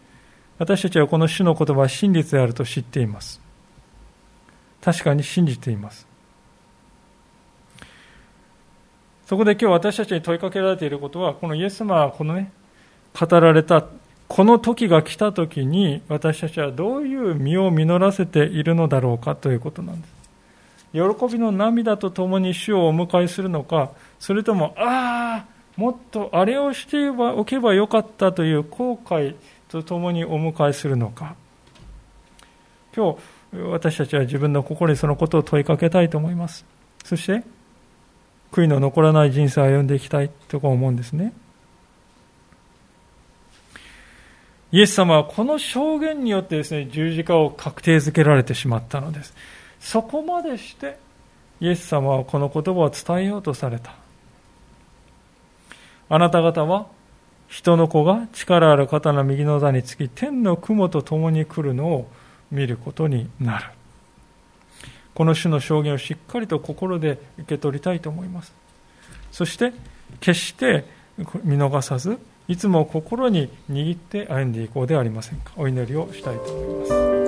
[0.59, 3.41] 私たちはこの主の言葉は真実であると知っています。
[4.81, 6.05] 確かに信じています。
[9.25, 12.51] そこで今日私たちに問いかけられていることは、このイエス様はこのね、
[13.17, 13.85] 語られた、
[14.27, 20.22] この時が来た時に私たちはどういう身を実らせているのだろうかということなんです。
[20.93, 20.99] 喜
[21.31, 29.35] びの涙とともに主をお迎えするのか、それとも、ああ、もっとあれをしておけばよかったという後悔
[29.69, 31.35] とともにお迎えするのか。
[32.95, 36.63] 今日、私たちは自分の心にそのことを問いかけたいと思います。
[37.03, 37.43] そして、
[38.51, 41.33] 悔いの残らない人生を歩んでいきたいと思うんですね。
[44.71, 49.33] イエス様はこの証言によってですね、十字架を確定づけられてしまったのです。
[49.83, 50.97] そこまでして、
[51.59, 53.93] イエス様はこの言葉を伝えようとされた。
[56.09, 56.87] あなた方は、
[57.49, 62.07] 人の子が力ある方の右の座につき、天の雲と共に来るのを
[62.49, 63.65] 見ることになる。
[65.13, 68.53] この種の証言をしっかりと心で受け取りたいと思います。
[69.33, 69.73] そして、
[70.21, 70.85] 決して
[71.43, 75.51] 見逃さず、いつも心に握って歩んでいこうではありませんか。
[75.57, 77.22] お祈りをしたいと思います。